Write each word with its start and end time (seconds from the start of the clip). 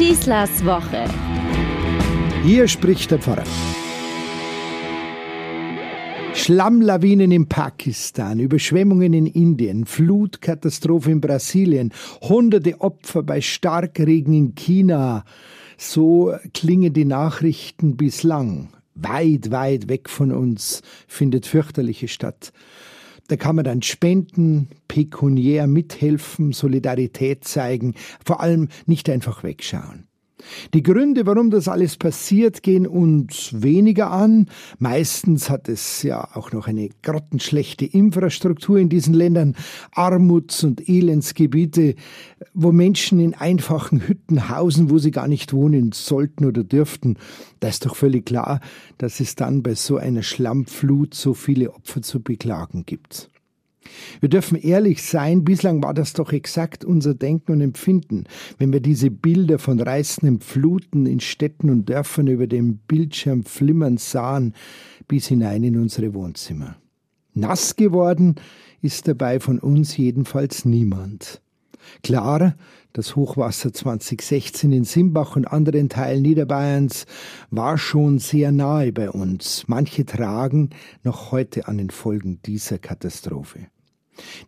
Schießlers 0.00 0.64
Woche. 0.64 1.04
Hier 2.42 2.66
spricht 2.68 3.10
der 3.10 3.18
Pfarrer. 3.18 3.44
Schlammlawinen 6.32 7.30
in 7.30 7.50
Pakistan, 7.50 8.40
Überschwemmungen 8.40 9.12
in 9.12 9.26
Indien, 9.26 9.84
Flutkatastrophe 9.84 11.10
in 11.10 11.20
Brasilien, 11.20 11.92
hunderte 12.22 12.80
Opfer 12.80 13.22
bei 13.22 13.42
Starkregen 13.42 14.32
in 14.32 14.54
China. 14.54 15.26
So 15.76 16.34
klingen 16.54 16.94
die 16.94 17.04
Nachrichten 17.04 17.98
bislang. 17.98 18.70
Weit, 18.94 19.50
weit 19.50 19.90
weg 19.90 20.08
von 20.08 20.32
uns 20.32 20.80
findet 21.08 21.44
fürchterliche 21.44 22.08
statt. 22.08 22.54
Da 23.30 23.36
kann 23.36 23.54
man 23.54 23.64
dann 23.64 23.80
spenden, 23.80 24.70
pekuniär 24.88 25.68
mithelfen, 25.68 26.50
Solidarität 26.50 27.44
zeigen, 27.44 27.94
vor 28.24 28.40
allem 28.40 28.66
nicht 28.86 29.08
einfach 29.08 29.44
wegschauen. 29.44 30.08
Die 30.74 30.82
Gründe, 30.82 31.26
warum 31.26 31.50
das 31.50 31.68
alles 31.68 31.96
passiert, 31.96 32.62
gehen 32.62 32.86
uns 32.86 33.50
weniger 33.62 34.10
an. 34.10 34.46
Meistens 34.78 35.50
hat 35.50 35.68
es 35.68 36.02
ja 36.02 36.28
auch 36.34 36.52
noch 36.52 36.66
eine 36.66 36.88
grottenschlechte 37.02 37.84
Infrastruktur 37.84 38.78
in 38.78 38.88
diesen 38.88 39.14
Ländern, 39.14 39.56
Armuts- 39.92 40.64
und 40.64 40.88
Elendsgebiete, 40.88 41.94
wo 42.54 42.72
Menschen 42.72 43.20
in 43.20 43.34
einfachen 43.34 44.06
Hütten 44.06 44.48
hausen, 44.48 44.90
wo 44.90 44.98
sie 44.98 45.10
gar 45.10 45.28
nicht 45.28 45.52
wohnen 45.52 45.92
sollten 45.92 46.44
oder 46.44 46.64
dürften. 46.64 47.16
Da 47.60 47.68
ist 47.68 47.86
doch 47.86 47.96
völlig 47.96 48.26
klar, 48.26 48.60
dass 48.98 49.20
es 49.20 49.34
dann 49.34 49.62
bei 49.62 49.74
so 49.74 49.96
einer 49.96 50.22
Schlammflut 50.22 51.14
so 51.14 51.34
viele 51.34 51.72
Opfer 51.74 52.02
zu 52.02 52.20
beklagen 52.20 52.84
gibt. 52.86 53.30
Wir 54.20 54.28
dürfen 54.28 54.56
ehrlich 54.56 55.02
sein, 55.02 55.44
bislang 55.44 55.82
war 55.82 55.94
das 55.94 56.12
doch 56.12 56.32
exakt 56.32 56.84
unser 56.84 57.14
Denken 57.14 57.52
und 57.52 57.60
Empfinden, 57.60 58.24
wenn 58.58 58.72
wir 58.72 58.80
diese 58.80 59.10
Bilder 59.10 59.58
von 59.58 59.80
reißenden 59.80 60.40
Fluten 60.40 61.06
in 61.06 61.20
Städten 61.20 61.70
und 61.70 61.88
Dörfern 61.88 62.26
über 62.26 62.46
dem 62.46 62.78
Bildschirm 62.78 63.44
flimmern 63.44 63.96
sahen, 63.96 64.54
bis 65.08 65.28
hinein 65.28 65.64
in 65.64 65.78
unsere 65.78 66.14
Wohnzimmer. 66.14 66.76
Nass 67.34 67.76
geworden 67.76 68.36
ist 68.82 69.08
dabei 69.08 69.40
von 69.40 69.58
uns 69.58 69.96
jedenfalls 69.96 70.64
niemand. 70.64 71.40
Klar, 72.02 72.54
das 72.92 73.14
Hochwasser 73.16 73.72
2016 73.72 74.72
in 74.72 74.84
Simbach 74.84 75.36
und 75.36 75.46
anderen 75.46 75.88
Teilen 75.88 76.22
Niederbayerns 76.22 77.06
war 77.50 77.78
schon 77.78 78.18
sehr 78.18 78.52
nahe 78.52 78.92
bei 78.92 79.10
uns. 79.10 79.64
Manche 79.68 80.04
tragen 80.04 80.70
noch 81.04 81.30
heute 81.30 81.68
an 81.68 81.78
den 81.78 81.90
Folgen 81.90 82.40
dieser 82.42 82.78
Katastrophe. 82.78 83.68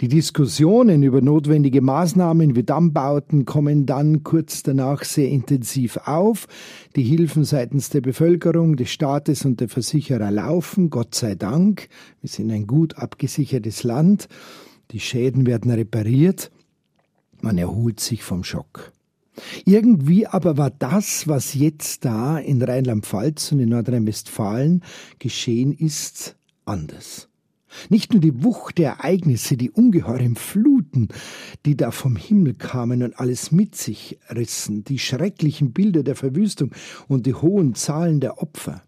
Die 0.00 0.08
Diskussionen 0.08 1.02
über 1.02 1.20
notwendige 1.20 1.82
Maßnahmen 1.82 2.56
wie 2.56 2.62
Dammbauten 2.62 3.44
kommen 3.44 3.84
dann 3.84 4.24
kurz 4.24 4.62
danach 4.62 5.04
sehr 5.04 5.28
intensiv 5.28 5.98
auf. 5.98 6.48
Die 6.96 7.02
Hilfen 7.02 7.44
seitens 7.44 7.90
der 7.90 8.00
Bevölkerung, 8.00 8.76
des 8.76 8.88
Staates 8.88 9.44
und 9.44 9.60
der 9.60 9.68
Versicherer 9.68 10.30
laufen, 10.30 10.88
Gott 10.88 11.14
sei 11.14 11.34
Dank. 11.34 11.90
Wir 12.22 12.30
sind 12.30 12.50
ein 12.50 12.66
gut 12.66 12.96
abgesichertes 12.96 13.84
Land. 13.84 14.28
Die 14.90 15.00
Schäden 15.00 15.44
werden 15.44 15.70
repariert. 15.70 16.50
Man 17.42 17.58
erholt 17.58 18.00
sich 18.00 18.22
vom 18.22 18.42
Schock. 18.42 18.92
Irgendwie 19.66 20.26
aber 20.26 20.56
war 20.56 20.70
das, 20.70 21.28
was 21.28 21.52
jetzt 21.52 22.06
da 22.06 22.38
in 22.38 22.62
Rheinland-Pfalz 22.62 23.52
und 23.52 23.60
in 23.60 23.68
Nordrhein-Westfalen 23.68 24.82
geschehen 25.18 25.74
ist, 25.74 26.36
anders. 26.64 27.29
Nicht 27.88 28.12
nur 28.12 28.20
die 28.20 28.42
Wucht 28.42 28.78
der 28.78 28.92
Ereignisse, 28.92 29.56
die 29.56 29.70
ungeheuren 29.70 30.36
Fluten, 30.36 31.08
die 31.66 31.76
da 31.76 31.90
vom 31.90 32.16
Himmel 32.16 32.54
kamen 32.54 33.02
und 33.02 33.18
alles 33.18 33.52
mit 33.52 33.74
sich 33.74 34.18
rissen, 34.28 34.84
die 34.84 34.98
schrecklichen 34.98 35.72
Bilder 35.72 36.02
der 36.02 36.16
Verwüstung 36.16 36.72
und 37.08 37.26
die 37.26 37.34
hohen 37.34 37.74
Zahlen 37.74 38.20
der 38.20 38.42
Opfer. 38.42 38.82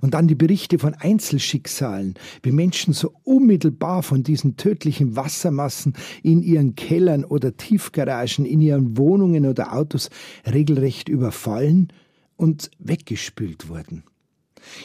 Und 0.00 0.14
dann 0.14 0.26
die 0.26 0.34
Berichte 0.34 0.78
von 0.78 0.94
Einzelschicksalen, 0.94 2.14
wie 2.42 2.52
Menschen 2.52 2.94
so 2.94 3.12
unmittelbar 3.24 4.02
von 4.02 4.22
diesen 4.22 4.56
tödlichen 4.56 5.16
Wassermassen 5.16 5.94
in 6.22 6.42
ihren 6.42 6.74
Kellern 6.76 7.24
oder 7.24 7.56
Tiefgaragen, 7.56 8.46
in 8.46 8.60
ihren 8.60 8.96
Wohnungen 8.96 9.46
oder 9.46 9.74
Autos 9.74 10.10
regelrecht 10.50 11.08
überfallen 11.08 11.92
und 12.36 12.70
weggespült 12.78 13.68
wurden. 13.68 14.04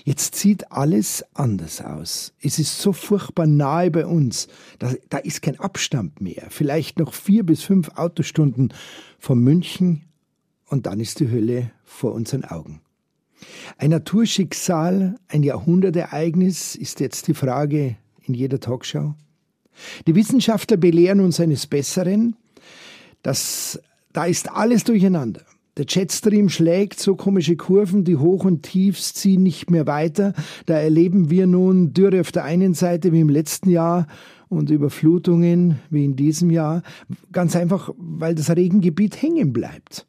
Jetzt 0.04 0.36
sieht 0.36 0.72
alles 0.72 1.26
anders 1.34 1.82
aus. 1.82 2.34
Es 2.42 2.60
ist 2.60 2.80
so 2.80 2.94
furchtbar 2.94 3.48
nahe 3.48 3.92
bei 3.92 4.06
uns. 4.06 4.48
Da, 4.80 4.94
da 5.10 5.18
ist 5.18 5.42
kein 5.42 5.60
Abstand 5.60 6.22
mehr. 6.22 6.48
Vielleicht 6.50 7.00
noch 7.00 7.14
vier 7.14 7.46
bis 7.46 7.64
fünf 7.64 7.90
Autostunden 7.96 8.74
von 9.20 9.40
München 9.40 10.04
und 10.68 10.86
dann 10.86 11.00
ist 11.00 11.20
die 11.20 11.30
Hölle 11.30 11.72
vor 11.84 12.14
unseren 12.14 12.46
Augen. 12.46 12.82
Ein 13.78 13.90
Naturschicksal, 13.90 15.16
ein 15.28 15.44
Jahrhundertereignis 15.44 16.76
ist 16.76 17.00
jetzt 17.00 17.28
die 17.28 17.34
Frage 17.34 17.98
in 18.24 18.34
jeder 18.34 18.60
Talkshow. 18.60 19.16
Die 20.06 20.16
Wissenschaftler 20.16 20.78
belehren 20.78 21.20
uns 21.20 21.40
eines 21.40 21.66
Besseren. 21.68 22.36
Das, 23.24 23.80
da 24.14 24.26
ist 24.26 24.52
alles 24.52 24.84
durcheinander. 24.84 25.42
Der 25.78 25.86
Jetstream 25.88 26.50
schlägt 26.50 27.00
so 27.00 27.16
komische 27.16 27.56
Kurven, 27.56 28.04
die 28.04 28.18
Hoch- 28.18 28.44
und 28.44 28.64
Tiefs 28.64 29.14
ziehen 29.14 29.42
nicht 29.42 29.72
mehr 29.72 29.88
weiter. 29.88 30.34
Da 30.66 30.74
erleben 30.76 31.30
wir 31.30 31.48
nun 31.48 31.94
Dürre 31.94 32.20
auf 32.20 32.34
der 32.34 32.44
einen 32.44 32.74
Seite 32.74 33.14
wie 33.14 33.22
im 33.22 33.30
letzten 33.30 33.70
Jahr 33.70 34.08
und 34.50 34.70
Überflutungen 34.70 35.80
wie 35.90 36.04
in 36.04 36.18
diesem 36.18 36.50
Jahr. 36.50 36.84
Ganz 37.32 37.56
einfach, 37.56 37.90
weil 37.98 38.36
das 38.36 38.50
Regengebiet 38.50 39.22
hängen 39.22 39.54
bleibt. 39.54 40.06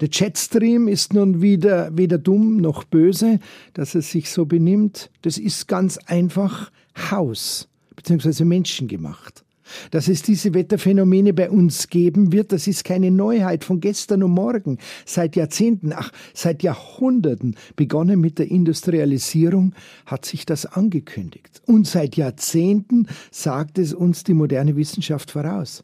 Der 0.00 0.08
Jetstream 0.10 0.88
ist 0.88 1.14
nun 1.14 1.40
wieder 1.40 1.96
weder 1.96 2.18
dumm 2.18 2.56
noch 2.56 2.82
böse, 2.82 3.38
dass 3.74 3.94
er 3.94 4.02
sich 4.02 4.30
so 4.30 4.44
benimmt. 4.44 5.10
Das 5.22 5.38
ist 5.38 5.68
ganz 5.68 5.98
einfach 5.98 6.72
Haus 7.12 7.68
bzw. 7.94 8.44
menschengemacht. 8.44 9.44
Dass 9.90 10.08
es 10.08 10.22
diese 10.22 10.54
Wetterphänomene 10.54 11.32
bei 11.32 11.50
uns 11.50 11.88
geben 11.88 12.32
wird, 12.32 12.52
das 12.52 12.66
ist 12.66 12.84
keine 12.84 13.10
Neuheit 13.10 13.64
von 13.64 13.80
gestern 13.80 14.22
und 14.22 14.32
morgen. 14.32 14.78
Seit 15.04 15.36
Jahrzehnten, 15.36 15.92
ach, 15.92 16.12
seit 16.34 16.62
Jahrhunderten, 16.62 17.56
begonnen 17.76 18.20
mit 18.20 18.38
der 18.38 18.50
Industrialisierung, 18.50 19.74
hat 20.06 20.24
sich 20.24 20.46
das 20.46 20.66
angekündigt. 20.66 21.62
Und 21.66 21.86
seit 21.86 22.16
Jahrzehnten 22.16 23.06
sagt 23.30 23.78
es 23.78 23.94
uns 23.94 24.24
die 24.24 24.34
moderne 24.34 24.76
Wissenschaft 24.76 25.30
voraus. 25.30 25.82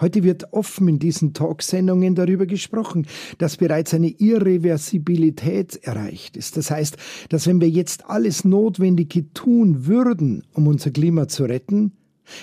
Heute 0.00 0.22
wird 0.22 0.54
offen 0.54 0.88
in 0.88 0.98
diesen 0.98 1.34
Talksendungen 1.34 2.14
darüber 2.14 2.46
gesprochen, 2.46 3.06
dass 3.36 3.58
bereits 3.58 3.92
eine 3.92 4.08
Irreversibilität 4.08 5.76
erreicht 5.82 6.38
ist. 6.38 6.56
Das 6.56 6.70
heißt, 6.70 6.96
dass 7.28 7.46
wenn 7.46 7.60
wir 7.60 7.68
jetzt 7.68 8.08
alles 8.08 8.44
Notwendige 8.44 9.30
tun 9.34 9.86
würden, 9.86 10.44
um 10.54 10.68
unser 10.68 10.90
Klima 10.90 11.28
zu 11.28 11.44
retten, 11.44 11.92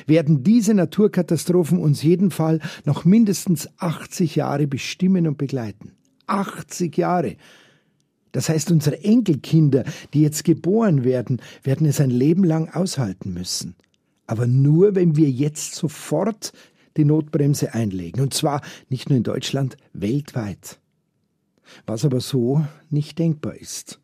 werden 0.06 0.44
diese 0.44 0.74
Naturkatastrophen 0.74 1.80
uns 1.80 2.04
jeden 2.04 2.32
Fall 2.32 2.60
noch 2.86 3.06
mindestens 3.06 3.70
80 3.78 4.36
Jahre 4.36 4.68
bestimmen 4.68 5.28
und 5.28 5.38
begleiten. 5.38 5.94
80 6.28 6.98
Jahre. 6.98 7.36
Das 8.32 8.50
heißt, 8.50 8.72
unsere 8.72 9.04
Enkelkinder, 9.04 9.84
die 10.14 10.22
jetzt 10.22 10.44
geboren 10.44 11.04
werden, 11.04 11.42
werden 11.64 11.88
es 11.88 12.00
ein 12.02 12.10
Leben 12.10 12.44
lang 12.44 12.70
aushalten 12.70 13.34
müssen. 13.34 13.76
Aber 14.28 14.46
nur, 14.46 14.96
wenn 14.96 15.16
wir 15.16 15.30
jetzt 15.30 15.76
sofort 15.76 16.52
die 16.98 17.06
Notbremse 17.06 17.74
einlegen. 17.74 18.22
Und 18.22 18.34
zwar 18.34 18.62
nicht 18.90 19.10
nur 19.10 19.18
in 19.18 19.24
Deutschland, 19.24 19.78
weltweit. 19.94 20.80
Was 21.86 22.06
aber 22.06 22.20
so 22.20 22.66
nicht 22.90 23.20
denkbar 23.20 23.56
ist. 23.56 24.00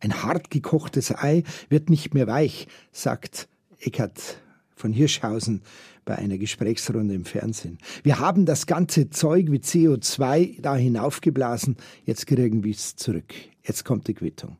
Ein 0.00 0.22
hart 0.22 0.50
gekochtes 0.50 1.14
Ei 1.14 1.42
wird 1.68 1.90
nicht 1.90 2.14
mehr 2.14 2.26
weich, 2.26 2.68
sagt 2.92 3.48
Eckhard 3.80 4.38
von 4.76 4.92
Hirschhausen 4.92 5.62
bei 6.04 6.16
einer 6.16 6.38
Gesprächsrunde 6.38 7.14
im 7.14 7.24
Fernsehen. 7.24 7.78
Wir 8.04 8.20
haben 8.20 8.46
das 8.46 8.66
ganze 8.66 9.10
Zeug 9.10 9.50
wie 9.50 9.58
CO2 9.58 10.60
da 10.60 10.76
hinaufgeblasen, 10.76 11.76
jetzt 12.04 12.26
kriegen 12.26 12.62
wir 12.62 12.72
es 12.72 12.94
zurück. 12.94 13.34
Jetzt 13.64 13.84
kommt 13.84 14.06
die 14.06 14.14
Quittung. 14.14 14.58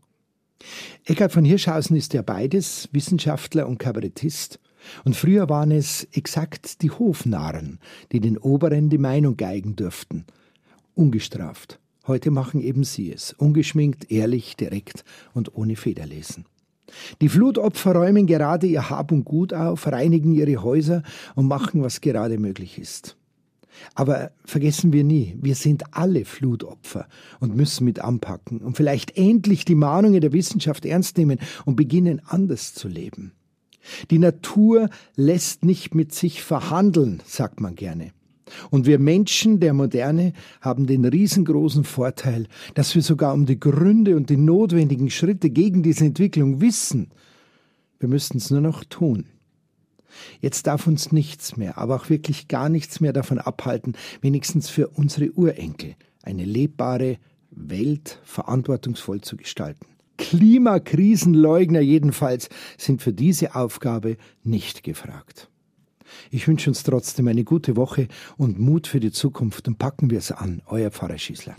Eckhard 1.05 1.33
von 1.33 1.45
Hirschhausen 1.45 1.97
ist 1.97 2.15
ja 2.15 2.23
beides, 2.23 2.89
Wissenschaftler 2.93 3.69
und 3.69 3.79
Kabarettist. 3.79 4.59
Und 5.05 5.17
früher 5.17 5.49
waren 5.49 5.71
es 5.71 6.05
exakt 6.13 6.83
die 6.83 6.91
Hofnarren, 6.91 7.79
die 8.13 8.21
den 8.21 8.39
Oberen 8.39 8.89
die 8.89 8.99
Meinung 8.99 9.37
geigen 9.37 9.77
durften. 9.77 10.25
Ungestraft. 10.95 11.79
Heute 12.07 12.31
machen 12.31 12.61
eben 12.61 12.85
sie 12.85 13.13
es. 13.13 13.33
Ungeschminkt, 13.33 14.11
ehrlich, 14.11 14.57
direkt 14.57 15.05
und 15.35 15.55
ohne 15.57 15.77
Federlesen. 15.77 16.47
Die 17.21 17.29
Flutopfer 17.29 17.95
räumen 17.95 18.27
gerade 18.27 18.67
ihr 18.67 18.91
Hab 18.91 19.13
und 19.13 19.25
Gut 19.25 19.53
auf, 19.53 19.87
reinigen 19.87 20.33
ihre 20.33 20.63
Häuser 20.63 21.03
und 21.35 21.47
machen, 21.47 21.83
was 21.83 22.01
gerade 22.01 22.39
möglich 22.39 22.79
ist. 22.79 23.17
Aber 23.95 24.31
vergessen 24.45 24.93
wir 24.93 25.05
nie, 25.05 25.37
wir 25.41 25.55
sind 25.55 25.95
alle 25.95 26.25
Flutopfer 26.25 27.09
und 27.41 27.57
müssen 27.57 27.85
mit 27.85 28.01
anpacken 28.01 28.61
und 28.61 28.77
vielleicht 28.77 29.17
endlich 29.17 29.65
die 29.65 29.75
Mahnungen 29.75 30.21
der 30.21 30.33
Wissenschaft 30.33 30.87
ernst 30.87 31.19
nehmen 31.19 31.39
und 31.65 31.77
beginnen 31.77 32.23
anders 32.27 32.75
zu 32.75 32.89
leben. 32.89 33.33
Die 34.11 34.19
Natur 34.19 34.89
lässt 35.15 35.65
nicht 35.65 35.95
mit 35.95 36.13
sich 36.13 36.43
verhandeln, 36.43 37.23
sagt 37.25 37.61
man 37.61 37.77
gerne. 37.77 38.13
Und 38.71 38.87
wir 38.87 38.99
Menschen 38.99 39.61
der 39.61 39.75
Moderne 39.75 40.33
haben 40.61 40.87
den 40.87 41.05
riesengroßen 41.05 41.85
Vorteil, 41.85 42.47
dass 42.75 42.95
wir 42.95 43.03
sogar 43.03 43.35
um 43.35 43.47
die 43.47 43.59
Gründe 43.59 44.17
und 44.17 44.31
die 44.31 44.37
notwendigen 44.37 45.11
Schritte 45.11 45.51
gegen 45.51 45.83
diese 45.83 46.05
Entwicklung 46.05 46.61
wissen. 46.61 47.11
Wir 47.99 48.09
müssten 48.09 48.39
es 48.39 48.51
nur 48.51 48.61
noch 48.61 48.85
tun. 48.85 49.27
Jetzt 50.41 50.67
darf 50.67 50.87
uns 50.87 51.13
nichts 51.13 51.57
mehr, 51.57 51.79
aber 51.79 51.97
auch 51.97 52.09
wirklich 52.09 52.49
gar 52.49 52.69
nichts 52.69 53.01
mehr 53.01 53.13
davon 53.13 53.39
abhalten, 53.39 53.95
wenigstens 54.21 54.69
für 54.69 54.89
unsere 54.89 55.31
Urenkel 55.33 55.95
eine 56.23 56.45
lebbare 56.45 57.19
Welt 57.51 58.21
verantwortungsvoll 58.25 59.21
zu 59.21 59.37
gestalten. 59.37 59.87
Klimakrisenleugner 60.19 61.81
jedenfalls 61.81 62.49
sind 62.79 63.03
für 63.03 63.13
diese 63.13 63.55
Aufgabe 63.55 64.17
nicht 64.43 64.83
gefragt. 64.83 65.51
Ich 66.31 66.49
wünsche 66.49 66.71
uns 66.71 66.83
trotzdem 66.83 67.29
eine 67.29 67.45
gute 67.45 67.77
Woche 67.77 68.09
und 68.37 68.59
Mut 68.59 68.87
für 68.87 69.01
die 69.01 69.13
Zukunft 69.13 69.69
und 69.69 69.79
packen 69.79 70.11
wir 70.11 70.19
es 70.19 70.33
an. 70.33 70.63
Euer 70.67 70.91
Pfarrer 70.91 71.19
Schießler. 71.19 71.57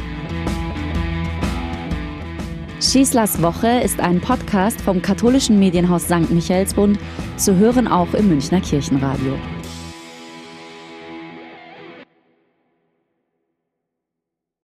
Schießlers 2.79 3.41
Woche 3.41 3.81
ist 3.83 3.99
ein 3.99 4.21
Podcast 4.21 4.79
vom 4.81 5.01
katholischen 5.01 5.57
Medienhaus 5.57 6.03
St. 6.03 6.29
Michaelsbund, 6.29 6.99
zu 7.35 7.55
hören 7.55 7.87
auch 7.87 8.13
im 8.13 8.29
Münchner 8.29 8.61
Kirchenradio. 8.61 9.33